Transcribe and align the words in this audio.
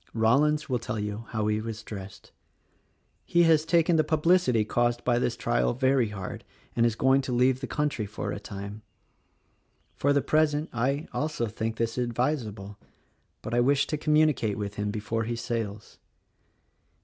Rollins 0.15 0.67
will 0.67 0.79
tell 0.79 0.97
you 0.97 1.25
how 1.27 1.45
he 1.45 1.61
was 1.61 1.83
dressed. 1.83 2.31
He 3.23 3.43
has 3.43 3.63
taken 3.65 3.97
the 3.97 4.03
publicity 4.03 4.65
caused 4.65 5.03
by 5.03 5.19
the 5.19 5.29
trial 5.29 5.75
very 5.75 6.07
hard, 6.09 6.43
and 6.75 6.87
is 6.87 6.95
going 6.95 7.21
to 7.21 7.31
leave 7.31 7.59
the 7.61 7.67
country 7.67 8.07
for 8.07 8.31
a 8.31 8.39
time. 8.39 8.81
For 9.93 10.11
the 10.11 10.23
present, 10.23 10.71
I. 10.73 11.07
also, 11.13 11.45
think 11.45 11.75
this 11.77 11.99
advisable; 11.99 12.79
but 13.43 13.53
I 13.53 13.59
wish 13.59 13.85
to 13.85 13.95
communicate 13.95 14.57
with 14.57 14.73
him 14.73 14.89
before 14.89 15.25
he 15.25 15.35
sails. 15.35 15.99